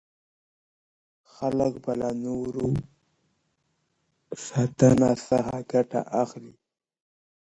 [1.33, 2.67] خلګ به له نويو
[4.35, 6.53] اسانتياوو څخه ګټه اخلي.